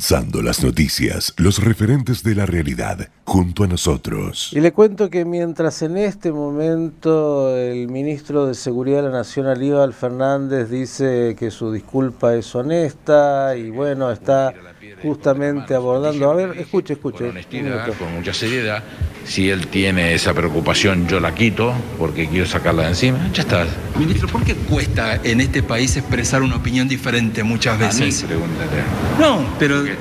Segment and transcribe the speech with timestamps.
[0.00, 4.50] Las noticias, los referentes de la realidad, junto a nosotros.
[4.50, 9.46] Y le cuento que mientras en este momento el ministro de Seguridad de la Nación,
[9.46, 14.54] Aníbal Fernández, dice que su disculpa es honesta y bueno, está
[15.02, 16.30] justamente abordando.
[16.30, 17.18] A ver, escuche, escuche.
[17.18, 18.82] Con honestidad, con mucha seriedad.
[19.24, 23.18] Si él tiene esa preocupación, yo la quito porque quiero sacarla de encima.
[23.32, 23.66] Ya está.
[23.98, 28.20] Ministro, ¿por qué cuesta en este país expresar una opinión diferente muchas veces?
[28.20, 28.76] A mí, pregúntate.
[29.18, 29.92] No, pero yo-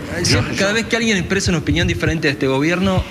[0.57, 3.03] cada yo- vez que alguien expresa una opinión diferente de este gobierno,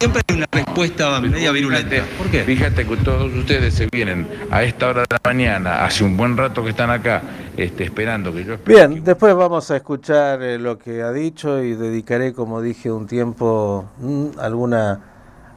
[0.00, 1.90] siempre hay una respuesta media virulenta.
[1.90, 2.42] Fíjate, ¿Por qué?
[2.42, 6.38] Fíjate que todos ustedes se vienen a esta hora de la mañana, hace un buen
[6.38, 7.20] rato que están acá,
[7.54, 8.56] este, esperando que yo...
[8.64, 13.06] Bien, después vamos a escuchar eh, lo que ha dicho y dedicaré, como dije, un
[13.06, 15.00] tiempo, mm, alguna,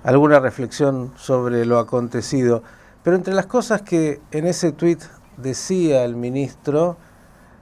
[0.04, 2.64] alguna reflexión sobre lo acontecido.
[3.02, 5.02] Pero entre las cosas que en ese tuit
[5.38, 6.98] decía el ministro,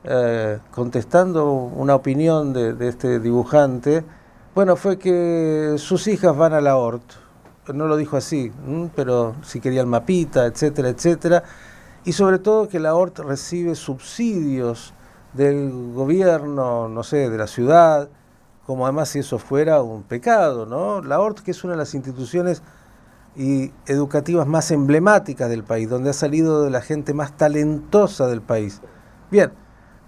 [0.03, 4.03] eh, contestando una opinión de, de este dibujante,
[4.53, 7.03] bueno, fue que sus hijas van a la ORT.
[7.73, 8.51] No lo dijo así,
[8.95, 11.43] pero si quería el mapita, etcétera, etcétera.
[12.03, 14.93] Y sobre todo que la ORT recibe subsidios
[15.33, 18.09] del gobierno, no sé, de la ciudad,
[18.65, 21.01] como además si eso fuera un pecado, ¿no?
[21.01, 22.61] La ORT, que es una de las instituciones
[23.35, 28.41] y educativas más emblemáticas del país, donde ha salido de la gente más talentosa del
[28.41, 28.81] país.
[29.29, 29.53] Bien,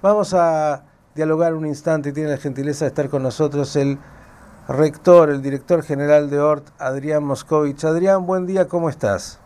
[0.01, 0.83] vamos a
[1.15, 3.99] dialogar un instante y tiene la gentileza de estar con nosotros el
[4.67, 7.83] rector, el director general de ORT, Adrián Moscovich.
[7.83, 9.39] Adrián, buen día, ¿cómo estás?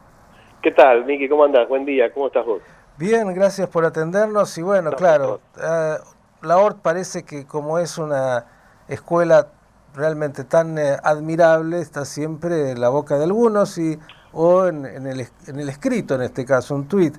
[0.61, 1.27] ¿Qué tal, Miki?
[1.27, 1.67] ¿Cómo andás?
[1.67, 2.61] Buen día, ¿cómo estás vos?
[2.97, 5.95] Bien, gracias por atendernos y bueno, No, claro, eh,
[6.41, 8.45] la ORT parece que como es una
[8.87, 9.47] escuela
[9.95, 13.97] realmente tan eh, admirable, está siempre en la boca de algunos y
[14.33, 17.15] o en, en el, en el escrito, en este caso, un tuit.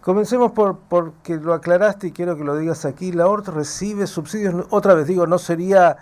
[0.00, 3.12] Comencemos por porque lo aclaraste y quiero que lo digas aquí.
[3.12, 5.96] La ORT recibe subsidios, otra vez digo, no sería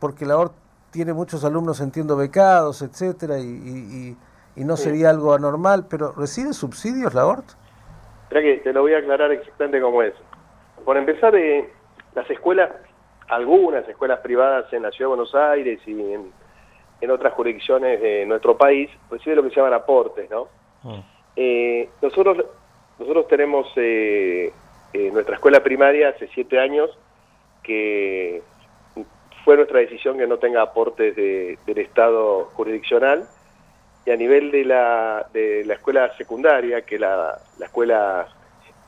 [0.00, 0.61] porque la ORT
[0.92, 4.16] tiene muchos alumnos, entiendo, becados, etcétera, y, y-
[4.56, 4.84] y- y no Sí.
[4.84, 7.48] sería algo anormal, pero ¿recibe subsidios la ORT?
[8.24, 10.14] Espera que te lo voy a aclarar exactamente cómo es.
[10.84, 11.68] Por empezar, eh,
[12.14, 12.70] las escuelas,
[13.28, 16.30] algunas escuelas privadas en la Ciudad de Buenos Aires y en,
[17.00, 20.48] en otras jurisdicciones de nuestro país, reciben lo que se llaman aportes, ¿no?
[21.36, 22.44] Eh, nosotros,
[22.98, 24.52] nosotros tenemos eh,
[24.92, 26.90] eh, nuestra escuela primaria hace siete años
[27.62, 28.42] que
[29.44, 33.26] fue nuestra decisión que no tenga aportes de- del Estado jurisdiccional
[34.06, 38.26] y a nivel de la, de la escuela secundaria, que la, la escuela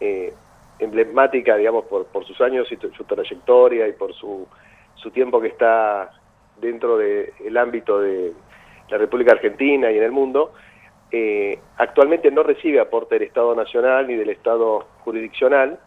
[0.00, 0.32] eh,
[0.78, 4.46] emblemática, digamos, por, por sus años y su trayectoria y por su,
[4.96, 6.10] su tiempo que está
[6.60, 8.32] dentro del ámbito de
[8.88, 10.52] la República Argentina y en el mundo,
[11.10, 15.78] eh, actualmente no recibe aporte del Estado Nacional ni del Estado jurisdiccional,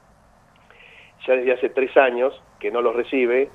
[1.26, 3.50] ya desde hace tres años que no los recibe.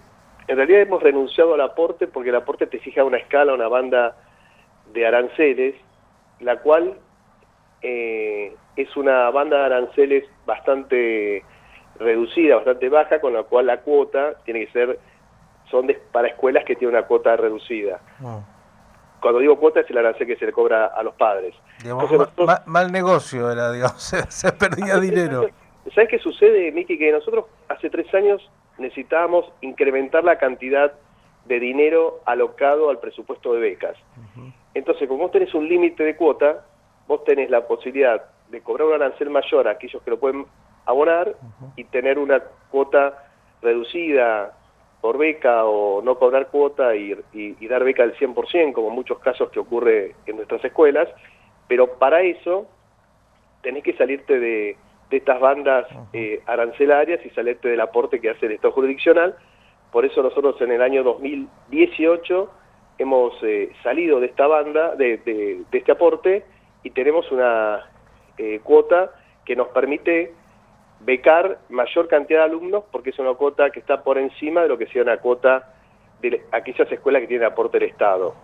[0.48, 4.16] En realidad hemos renunciado al aporte porque el aporte te fija una escala, una banda
[4.92, 5.74] de aranceles,
[6.40, 6.94] la cual
[7.82, 11.44] eh, es una banda de aranceles bastante
[11.98, 14.98] reducida, bastante baja, con la cual la cuota tiene que ser,
[15.70, 18.00] son de- para escuelas que tienen una cuota reducida.
[19.20, 21.54] Cuando digo cuota es el arancel que se le cobra a los padres.
[21.82, 25.46] Digamos, Entonces ma- nosotros- ma- mal negocio era, digamos, se, se perdía dinero.
[25.94, 26.98] ¿Sabes qué sucede, Miki?
[26.98, 28.48] Que nosotros hace tres años
[28.78, 30.92] necesitábamos incrementar la cantidad
[31.46, 33.96] de dinero alocado al presupuesto de becas.
[34.74, 36.64] Entonces, como vos tenés un límite de cuota,
[37.08, 40.46] vos tenés la posibilidad de cobrar un arancel mayor a aquellos que lo pueden
[40.86, 41.34] abonar
[41.76, 42.40] y tener una
[42.70, 43.24] cuota
[43.60, 44.52] reducida
[45.00, 48.94] por beca o no cobrar cuota y, y- y dar beca del 100%, como en
[48.94, 51.08] muchos casos que ocurre en nuestras escuelas,
[51.66, 52.66] pero para eso
[53.62, 54.76] tenés que salirte de,
[55.12, 59.36] de estas bandas eh, arancelarias y salirte del aporte que hace el Estado jurisdiccional.
[59.92, 62.50] Por eso nosotros en el año 2018
[62.98, 66.44] hemos eh, salido de esta banda, de, de- de este aporte,
[66.82, 67.80] y tenemos una
[68.38, 69.12] eh, cuota
[69.44, 70.32] que nos permite
[71.00, 74.78] becar mayor cantidad de alumnos porque es una cuota que está por encima de lo
[74.78, 75.74] que sea una cuota
[76.20, 78.34] de aquellas escuelas que tienen aporte del Estado.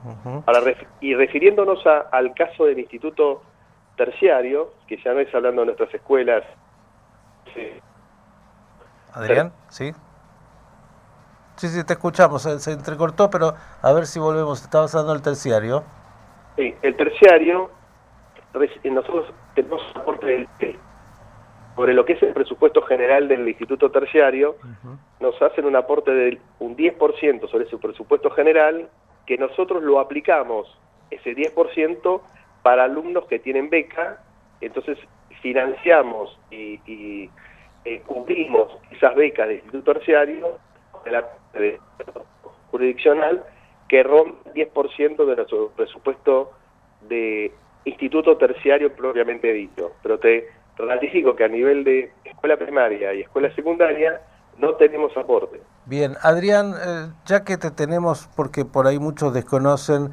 [0.46, 3.42] Ahora, ref- y refiriéndonos a- al caso del Instituto
[3.98, 6.42] Terciario, que ya no es hablando de nuestras escuelas,
[7.54, 7.68] sí,
[9.12, 9.92] Adrián, ¿sí?
[11.56, 13.52] Sí, sí, te escuchamos, se, se entrecortó, pero
[13.82, 15.82] a ver si volvemos, estabas dando el terciario.
[16.56, 17.70] Sí, el terciario,
[18.54, 20.48] reci- nosotros tenemos un aporte del-
[21.74, 24.56] sobre lo que es el presupuesto general del Instituto Terciario,
[25.20, 28.88] nos hacen un aporte del un 10% sobre su presupuesto general,
[29.26, 30.66] que nosotros lo aplicamos,
[31.10, 32.22] ese 10%,
[32.68, 34.18] para alumnos que tienen beca,
[34.60, 34.98] entonces
[35.40, 37.30] financiamos y, y,
[37.86, 40.58] eh, cubrimos esas becas del Instituto Terciario
[41.54, 41.80] de-
[42.70, 43.42] jurisdiccional
[43.88, 46.50] que rompe 10% de nuestro presupuesto
[47.08, 47.50] de
[47.86, 49.92] instituto terciario propiamente dicho.
[50.02, 54.20] Pero te ratifico que a nivel de escuela primaria y escuela secundaria
[54.58, 55.62] no tenemos aporte.
[55.86, 60.10] Bien, Adrián, eh, ya que te tenemos, porque por ahí muchos desconocen,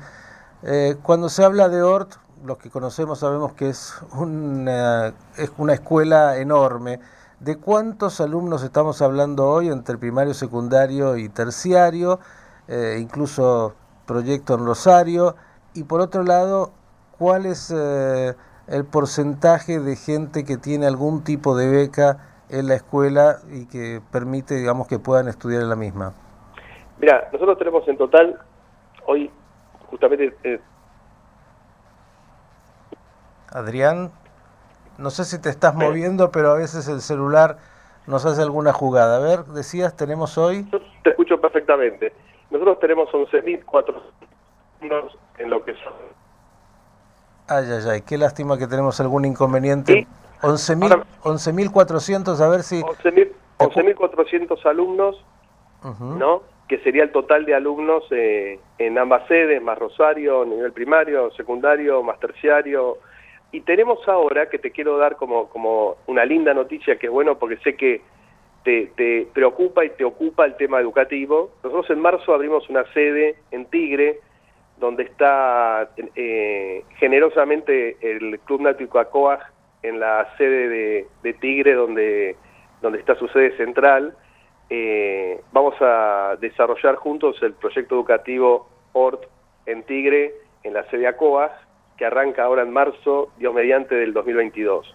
[0.63, 5.73] eh, cuando se habla de ORT, los que conocemos sabemos que es una, es una
[5.73, 6.99] escuela enorme.
[7.39, 12.19] ¿De cuántos alumnos estamos hablando hoy entre primario, secundario y terciario?
[12.67, 13.73] Eh, incluso
[14.05, 15.35] proyecto en Rosario.
[15.73, 16.71] Y por otro lado,
[17.17, 22.17] ¿cuál es el porcentaje de gente que tiene algún tipo de beca
[22.49, 26.13] en la escuela y que permite, digamos, que puedan estudiar en la misma?
[26.99, 28.39] Mira, nosotros tenemos en total,
[29.05, 29.29] hoy
[29.89, 30.33] justamente...
[30.43, 30.61] Eh,
[33.55, 34.11] Adrián,
[34.97, 37.57] no sé si te estás moviendo, pero a veces el celular
[38.05, 39.15] nos hace alguna jugada.
[39.15, 40.67] A ver, decías, tenemos hoy...
[40.73, 42.11] Yo te escucho perfectamente.
[42.51, 44.01] Nosotros tenemos 11.400
[45.37, 45.93] en lo que son...
[47.47, 50.05] Ay, ay, ay, qué lástima que tenemos algún inconveniente.
[50.41, 52.81] 11.400, a ver si...
[52.81, 55.23] 11.400 alumnos,
[56.01, 56.43] ¿no?
[56.67, 62.03] Que sería el total de alumnos eh, en ambas sedes, más Rosario, nivel primario, secundario,
[62.03, 62.97] más terciario.
[63.55, 67.39] Y tenemos ahora, que te quiero dar como, como una linda noticia, que es bueno
[67.39, 68.01] porque sé que
[68.65, 71.51] te, te preocupa y te ocupa el tema educativo.
[71.63, 74.19] Nosotros en marzo abrimos una sede en Tigre,
[74.77, 79.39] donde está eh, generosamente el Club Náutico Acoag
[79.83, 82.35] en la sede de, Tigre, donde,
[82.81, 84.17] donde está su sede central.
[84.69, 89.23] Eh, vamos a desarrollar juntos el proyecto educativo ORT
[89.65, 91.53] en Tigre, en la sede ACOAS,
[91.97, 94.93] que arranca ahora en marzo, Dios mediante, del 2022.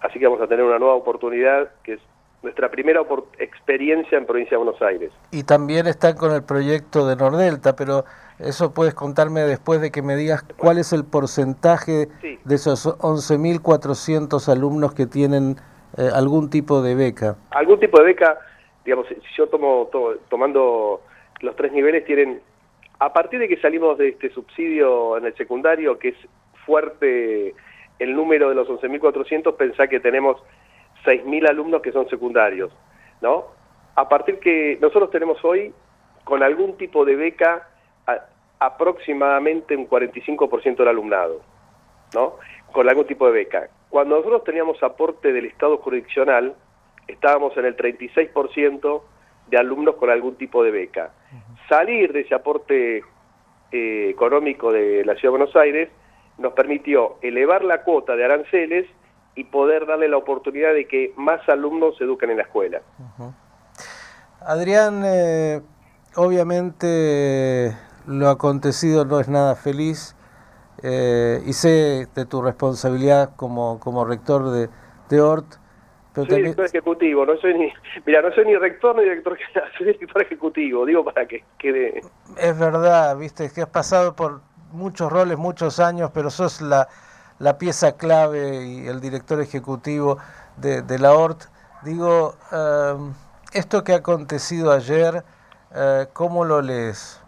[0.00, 2.00] Así que vamos a tener una nueva oportunidad, que es
[2.42, 3.00] nuestra primera
[3.38, 5.10] experiencia en Provincia de Buenos Aires.
[5.30, 8.04] Y también están con el proyecto de Nordelta, pero
[8.38, 12.08] eso puedes contarme después de que me digas cuál es el porcentaje
[12.44, 15.56] de esos 11.400 alumnos que tienen
[15.96, 17.36] eh, algún tipo de beca.
[17.50, 18.38] Algún tipo de beca,
[18.84, 19.88] digamos, si yo tomo
[20.28, 21.00] tomando
[21.40, 22.42] los tres niveles, tienen,
[22.98, 26.16] a partir de que salimos de este subsidio en el secundario, que es
[26.64, 27.54] fuerte
[27.98, 30.42] el número de los 11.400, pensá que tenemos
[31.04, 32.72] 6.000 alumnos que son secundarios,
[33.20, 33.46] ¿no?
[33.96, 35.72] A partir que nosotros tenemos hoy,
[36.24, 37.68] con algún tipo de beca,
[38.58, 41.42] aproximadamente un 45% del alumnado,
[42.14, 42.36] ¿no?
[42.72, 43.68] Con algún tipo de beca.
[43.90, 46.54] Cuando nosotros teníamos aporte del Estado jurisdiccional,
[47.06, 49.02] estábamos en el 36%
[49.48, 51.12] de alumnos con algún tipo de beca.
[51.68, 53.02] Salir de ese aporte
[53.72, 55.88] eh, económico de la Ciudad de Buenos Aires
[56.38, 58.86] nos permitió elevar la cuota de aranceles
[59.34, 62.82] y poder darle la oportunidad de que más alumnos se eduquen en la escuela.
[64.40, 65.60] Adrián, eh,
[66.16, 67.72] obviamente
[68.06, 70.14] lo acontecido no es nada feliz
[70.82, 74.68] eh, y sé de tu responsabilidad como, como rector de,
[75.08, 75.63] de ORT.
[76.14, 77.72] Pero soy director ejecutivo, no soy ni,
[78.06, 82.02] mira, no soy ni rector ni director general, soy director ejecutivo, digo para que quede...
[82.38, 84.40] Es verdad, viste, que has pasado por
[84.72, 86.88] muchos roles, muchos años, pero sos la,
[87.38, 90.18] la pieza clave y el director ejecutivo
[90.56, 91.42] de, de la ORT.
[91.84, 92.94] Digo, eh,
[93.52, 95.22] esto que ha acontecido ayer,
[95.74, 97.20] eh, ¿cómo lo lees?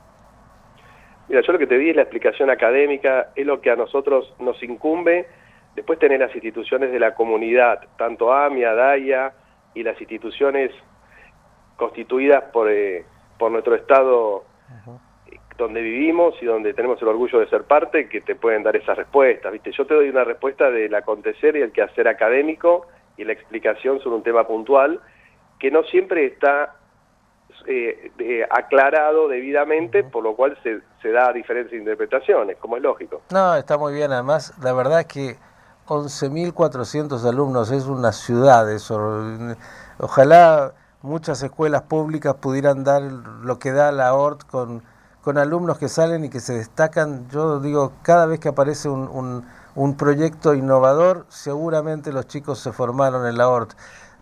[1.28, 4.32] Mira, yo lo que te di es la explicación académica, es lo que a nosotros
[4.38, 5.26] nos incumbe.
[5.76, 9.32] Después tener las instituciones de la comunidad, tanto AMIA, DAIA
[9.74, 10.72] y las instituciones
[11.76, 13.04] constituidas por, eh,
[13.38, 14.44] por nuestro Estado
[15.58, 18.96] donde vivimos y donde tenemos el orgullo de ser parte, que te pueden dar esas
[18.96, 19.52] respuestas.
[19.52, 19.70] ¿viste?
[19.72, 24.16] Yo te doy una respuesta del acontecer y el quehacer académico y la explicación sobre
[24.16, 25.00] un tema puntual
[25.58, 26.74] que no siempre está
[27.66, 33.22] eh, aclarado debidamente, por lo cual se, se da diferentes interpretaciones, como es lógico.
[33.30, 34.12] No, está muy bien.
[34.12, 35.36] Además, la verdad es que
[35.86, 38.70] 11.400 alumnos es una ciudad.
[38.72, 39.22] Eso.
[39.98, 44.82] Ojalá muchas escuelas públicas pudieran dar lo que da la ORT con,
[45.22, 47.28] con alumnos que salen y que se destacan.
[47.30, 49.44] Yo digo, cada vez que aparece un, un,
[49.76, 53.72] un proyecto innovador, seguramente los chicos se formaron en la ORT.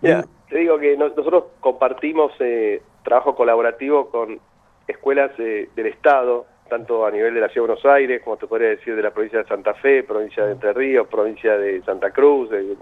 [0.03, 4.39] te digo que nosotros compartimos eh, trabajo colaborativo con
[4.87, 8.71] escuelas del Estado, tanto a nivel de la Ciudad de Buenos Aires, como te podría
[8.71, 12.51] decir de la provincia de Santa Fe, provincia de Entre Ríos, provincia de Santa Cruz,
[12.51, 12.77] de,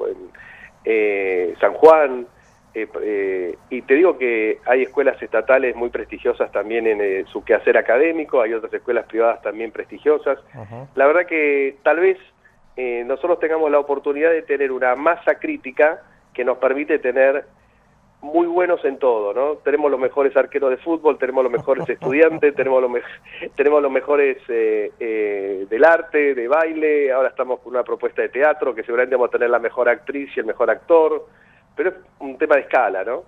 [0.84, 2.26] eh, San Juan,
[2.74, 7.76] eh, eh, y te digo que hay escuelas estatales muy prestigiosas también en su quehacer
[7.76, 10.38] académico, hay otras escuelas privadas también prestigiosas.
[10.94, 12.18] La verdad que tal vez
[12.76, 17.44] nosotros tengamos la oportunidad de tener una masa crítica que nos permite tener
[18.22, 19.56] muy buenos en todo, ¿no?
[19.64, 22.90] Tenemos los mejores arqueros de fútbol, tenemos los mejores estudiantes, tenemos los,
[23.56, 28.28] tenemos los mejores eh, eh, del arte, de baile, ahora estamos con una propuesta de
[28.28, 31.26] teatro que seguramente vamos a tener la mejor actriz y el mejor actor,
[31.74, 33.24] pero es un tema de escala, ¿no?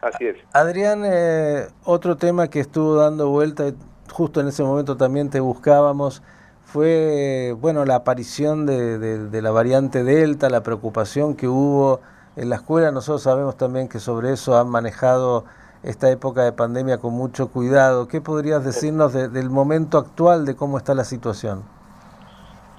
[0.00, 0.36] Así es.
[0.52, 3.64] Adrián, eh, otro tema que estuvo dando vuelta,
[4.12, 6.22] justo en ese momento también te buscábamos,
[6.62, 12.00] fue bueno la aparición de, de la variante Delta, la preocupación que hubo
[12.36, 12.90] en la escuela.
[12.90, 15.44] Nosotros sabemos también que sobre eso han manejado
[15.82, 18.08] esta época de pandemia con mucho cuidado.
[18.08, 21.62] ¿Qué podrías decirnos del momento actual de cómo está la situación?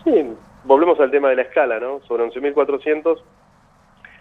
[0.04, 0.34] Sí,
[0.64, 2.02] volvemos al tema de la escala, ¿no?
[2.02, 3.18] Sobre 11.400,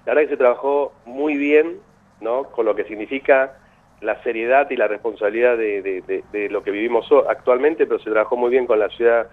[0.04, 1.78] la verdad que se trabajó muy bien,
[2.20, 2.44] ¿no?
[2.44, 3.58] Con lo que significa
[4.00, 8.50] la seriedad y la responsabilidad de, de lo que vivimos actualmente, pero se trabajó muy
[8.50, 9.28] bien con la ciudad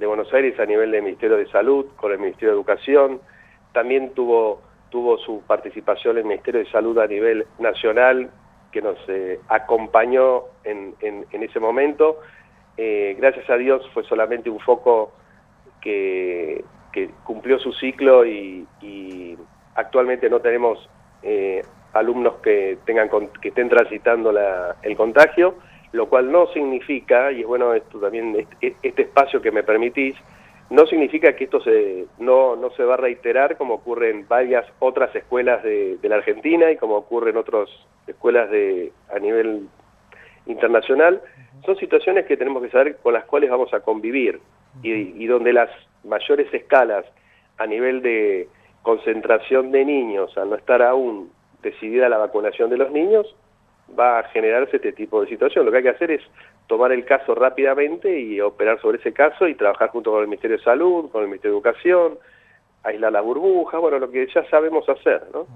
[0.00, 3.20] de Buenos Aires a nivel del Ministerio de Salud, con el Ministerio de Educación,
[3.72, 8.30] también tuvo tuvo su participación el Ministerio de Salud a nivel nacional,
[8.70, 12.20] que nos eh, acompañó en, en, ese momento.
[12.76, 15.12] Eh, gracias a Dios fue solamente un foco
[15.80, 18.66] que, que cumplió su ciclo y,
[19.76, 20.90] actualmente no tenemos
[21.22, 21.62] eh,
[21.94, 23.08] alumnos que, tengan,
[23.40, 25.54] que estén transitando la, el contagio,
[25.92, 30.16] lo cual no significa, y es bueno esto también, este, este espacio que me permitís,
[30.70, 34.64] no significa que esto se, no, no se va a reiterar como ocurre en varias
[34.78, 37.68] otras escuelas de, la Argentina y como ocurre en otras
[38.06, 39.66] escuelas de, a nivel
[40.46, 41.20] internacional.
[41.66, 44.40] Son situaciones que tenemos que saber con las cuales vamos a convivir
[44.82, 45.70] y, y donde las
[46.04, 47.04] mayores escalas
[47.58, 48.48] a nivel de
[48.82, 53.34] concentración de niños, al no estar aún decidida la vacunación de los niños,
[53.98, 55.64] va a generarse este tipo de situación.
[55.66, 56.22] Lo que hay que hacer es
[56.70, 60.56] tomar el caso rápidamente y operar sobre ese caso y trabajar junto con el Ministerio
[60.56, 62.18] de Salud, con el Ministerio de Educación,
[62.84, 65.48] aislar la burbuja, bueno, lo que ya sabemos hacer, ¿no?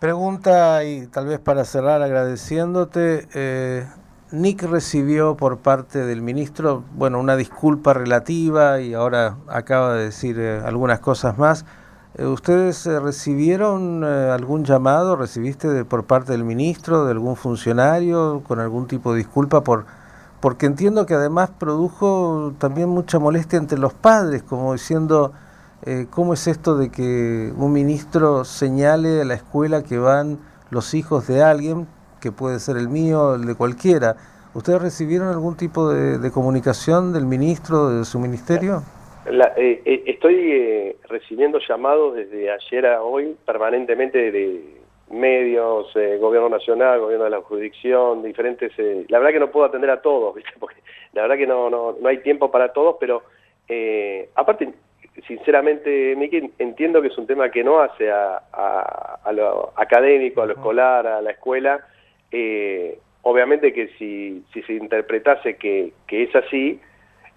[0.00, 3.84] Pregunta, y tal vez para cerrar agradeciéndote, eh,
[4.32, 10.40] Nick recibió por parte del ministro, bueno, una disculpa relativa y ahora acaba de decir
[10.40, 11.64] eh, algunas cosas más.
[12.14, 17.36] Eh, ¿Ustedes eh, recibieron eh, algún llamado, recibiste de, por parte del ministro, de algún
[17.36, 19.62] funcionario, con algún tipo de disculpa?
[19.62, 19.86] por
[20.40, 25.32] Porque entiendo que además produjo también mucha molestia entre los padres, como diciendo,
[26.10, 30.38] ¿cómo es esto de que un ministro señale a la escuela que van
[30.70, 31.86] los hijos de alguien,
[32.20, 34.16] que puede ser el mío, el de cualquiera?
[34.54, 38.82] ¿Ustedes recibieron algún tipo de, de comunicación del ministro, de su ministerio?
[39.24, 47.00] Eh, eh, estoy eh, recibiendo llamados desde ayer a hoy permanentemente de medios, gobierno nacional,
[47.00, 48.72] gobierno de la jurisdicción, diferentes...
[49.08, 50.52] la verdad que no puedo atender a todos, ¿viste?
[50.58, 50.80] porque
[51.12, 53.22] la verdad que no, no, no hay tiempo para todos, pero
[54.34, 54.72] aparte,
[55.28, 58.38] sinceramente, Miki, entiendo que es un tema que no hace a,
[59.22, 61.86] a, lo académico, a lo escolar, a la escuela.
[63.22, 66.80] obviamente que si, si se interpretase que, que es así,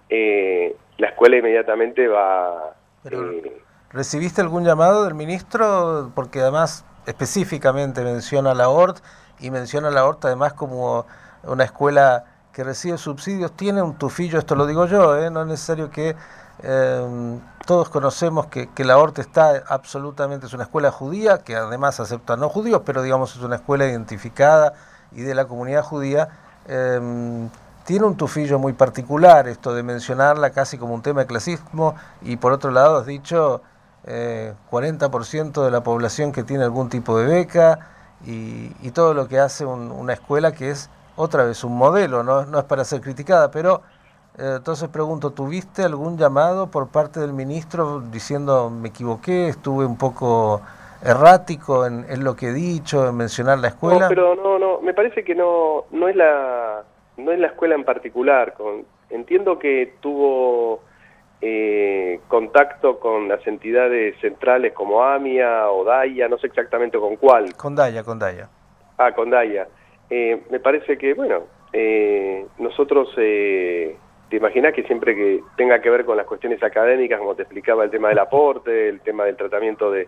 [0.09, 2.75] eh, la escuela inmediatamente va...
[3.05, 6.11] Eh, ¿Recibiste algún llamado del ministro?
[6.15, 8.99] Porque además específicamente menciona la ORT
[9.39, 11.05] y menciona la ORT además como
[11.43, 15.29] una escuela que recibe subsidios, tiene un tufillo, esto lo digo yo, ¿eh?
[15.29, 16.15] no es necesario que
[16.63, 21.99] em, todos conocemos que, que, la ORT está absolutamente, es una escuela judía, que además
[21.99, 24.73] acepta no judíos, pero digamos es una escuela identificada
[25.11, 26.29] y de la comunidad judía.
[26.67, 27.49] Em,
[27.85, 32.37] tiene un tufillo muy particular esto de mencionarla casi como un tema de clasismo y
[32.37, 33.61] por otro lado has dicho
[34.07, 37.79] eh, 40% de la población que tiene algún tipo de beca
[38.25, 42.59] y, todo lo que hace una escuela que es otra vez un modelo, no, no
[42.59, 43.81] es para ser criticada, pero
[44.37, 49.97] eh, entonces pregunto, ¿tuviste algún llamado por parte del ministro diciendo me equivoqué, estuve un
[49.97, 50.61] poco
[51.03, 53.99] errático en, en lo que he dicho, en mencionar la escuela?
[53.99, 56.83] No, pero no, no, me parece que no, no es la
[57.17, 58.53] no en la escuela en particular.
[58.53, 60.81] Con, entiendo que tuvo
[61.41, 67.55] eh, contacto con las entidades centrales como AMIA o DAIA, no sé exactamente con cuál.
[67.55, 68.49] Con DAIA, con DAIA.
[68.97, 69.67] Ah, con DAIA.
[70.09, 71.43] Eh, me parece que, bueno,
[71.73, 73.97] eh, nosotros, te
[74.31, 77.91] imaginas que siempre que tenga que ver con las cuestiones académicas, como te explicaba, el
[77.91, 80.07] tema del aporte, el tema del tratamiento de,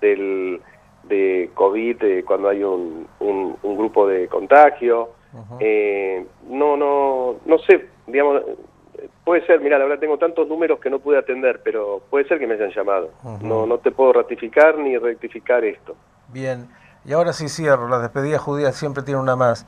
[0.00, 0.60] del,
[1.04, 5.10] de COVID cuando hay un, un, un grupo de contagio,
[5.60, 8.42] eh, no, no, no sé, digamos,
[9.24, 12.38] puede ser, mira, la verdad tengo tantos números que no pude atender, pero puede ser
[12.38, 13.10] que me hayan llamado.
[13.42, 15.94] No, no te puedo ratificar ni rectificar esto.
[16.28, 16.68] Bien,
[17.04, 19.66] y ahora sí cierro, las despedidas judías siempre tienen una más.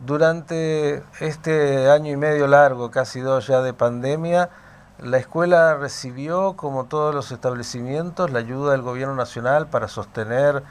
[0.00, 4.50] Durante este año y medio largo, casi dos ya de pandemia,
[4.98, 10.62] la escuela recibió, como todos los establecimientos, la ayuda del gobierno nacional para sostener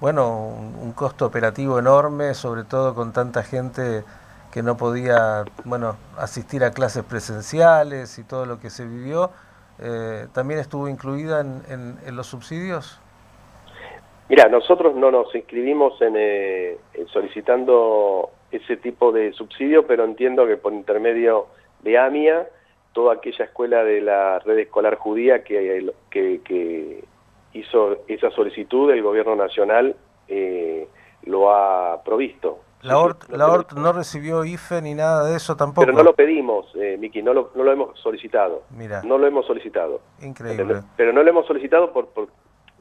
[0.00, 0.48] bueno,
[0.82, 4.04] un, costo operativo enorme, sobre todo con tanta gente
[4.52, 9.30] que no podía, bueno, asistir a clases presenciales y todo lo que se vivió,
[9.78, 13.00] eh, ¿también estuvo incluida en, los subsidios?
[14.28, 16.78] Mira, nosotros no nos inscribimos en, eh,
[17.12, 21.46] solicitando ese tipo de subsidio, pero entiendo que por intermedio
[21.82, 22.48] de AMIA,
[22.92, 27.04] toda aquella escuela de la red escolar judía que, que,
[27.58, 29.96] hizo esa solicitud, el gobierno nacional
[30.28, 30.88] eh,
[31.24, 32.60] lo ha provisto.
[32.82, 35.86] La ORT, la ORT no recibió IFE ni nada de eso tampoco.
[35.86, 38.62] Pero no lo pedimos, eh, Miki, no lo, no lo hemos solicitado.
[38.70, 39.02] Mira.
[39.02, 40.00] No lo hemos solicitado.
[40.20, 40.82] Increíble.
[40.96, 42.28] Pero no lo hemos solicitado por, por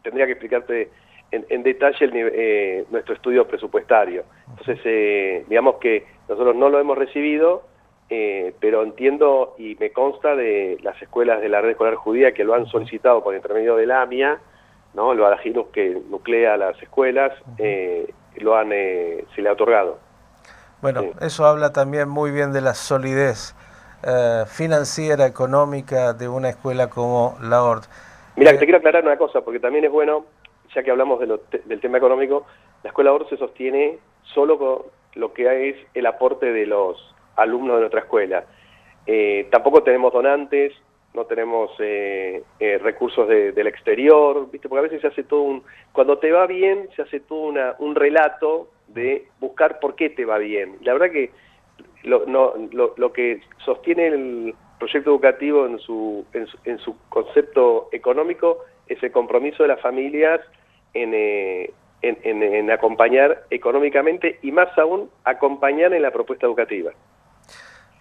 [0.03, 0.91] tendría que explicarte
[1.31, 4.23] en, detalle eh, nuestro estudio presupuestario.
[4.49, 7.63] Entonces, eh, digamos que nosotros no lo hemos recibido,
[8.09, 12.43] eh, pero entiendo y me consta de las escuelas de la red escolar judía que
[12.43, 14.39] lo han solicitado por intermedio de la AMIA,
[14.95, 15.11] ¿no?
[15.11, 17.33] el Badajinus que nuclea las escuelas,
[18.37, 19.99] lo han, se le ha otorgado.
[20.81, 23.55] Bueno, eso habla también muy bien de la solidez
[24.47, 27.85] financiera, económica de una escuela como la ORT.
[28.35, 30.25] Mira, te quiero aclarar una cosa, porque también es bueno
[30.75, 32.45] ya que hablamos del tema económico,
[32.83, 34.79] la Escuela OR se sostiene solo con
[35.15, 38.43] lo que es el aporte de los alumnos de nuestra escuela.
[39.07, 40.73] Eh, tampoco tenemos donantes,
[41.15, 44.69] no tenemos eh, eh, recursos del exterior, ¿viste?
[44.69, 45.63] porque a veces se hace todo un...
[45.91, 50.25] Cuando te va bien, se hace todo una, un relato de buscar por qué te
[50.25, 50.77] va bien.
[50.81, 51.31] La verdad que
[52.03, 57.89] lo, no, lo, que sostiene el proyecto educativo en su, en su, en su concepto
[57.91, 60.41] económico es el compromiso de las familias
[60.93, 66.91] eh, en, en, acompañar económicamente y más aún acompañar en la propuesta educativa.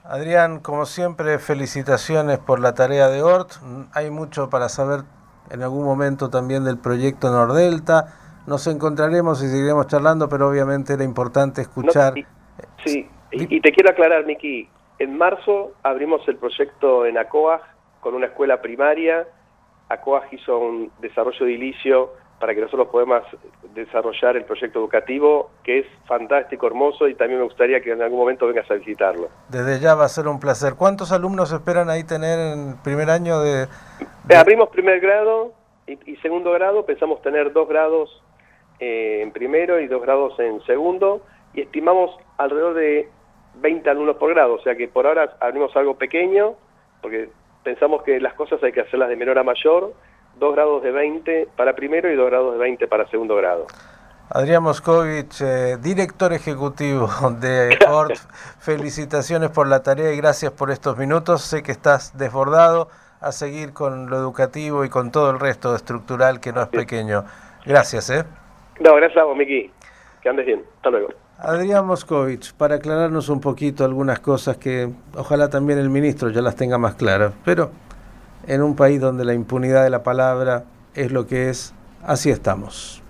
[0.04, 3.52] Adrián, como siempre, felicitaciones por la tarea de ORT.
[3.94, 5.00] Hay mucho para saber
[5.50, 8.14] en algún momento también del proyecto Nordelta.
[8.46, 12.12] Nos encontraremos y seguiremos charlando, pero obviamente era importante escuchar.
[12.84, 14.68] sí, y, te quiero aclarar, Miki,
[14.98, 17.62] en marzo abrimos el proyecto en ACOAG
[18.00, 19.26] con una escuela primaria.
[19.88, 22.12] ACOAG hizo un desarrollo edilicio
[22.44, 23.22] para que nosotros podamos
[23.74, 28.18] desarrollar el proyecto educativo, que es fantástico, hermoso, y también me gustaría que en algún
[28.18, 29.30] momento vengas a visitarlo.
[29.48, 30.74] Desde ya va a ser un placer.
[30.76, 33.62] ¿Cuántos alumnos esperan ahí tener en primer año de...?
[34.28, 35.54] Eh, abrimos primer grado
[35.86, 38.22] y, segundo grado, pensamos tener dos grados
[38.78, 41.22] eh, en primero y dos grados en segundo,
[41.54, 43.08] y estimamos alrededor de
[43.54, 46.56] 20 alumnos por grado, o sea que por ahora abrimos algo pequeño,
[47.00, 47.30] porque
[47.62, 49.94] pensamos que las cosas hay que hacerlas de menor a mayor,
[50.38, 53.66] 2 grados de 20 para primero y 2 grados de 20 para segundo grado.
[54.30, 57.08] Adrián Moscovich, eh, director ejecutivo
[57.40, 58.16] de ORT,
[58.58, 61.42] felicitaciones por la tarea y gracias por estos minutos.
[61.42, 62.88] Sé que estás desbordado
[63.20, 67.24] a seguir con lo educativo y con todo el resto estructural que no es pequeño.
[67.64, 68.24] Gracias, ¿eh?
[68.80, 69.70] No, gracias a vos, Miki.
[70.22, 70.62] Que andes bien.
[70.76, 71.08] Hasta luego.
[71.38, 76.56] Adrián Moscovich, para aclararnos un poquito algunas cosas que ojalá también el ministro ya las
[76.56, 77.70] tenga más claras, pero
[78.46, 83.02] en un país donde la impunidad de la palabra es lo que es, así estamos.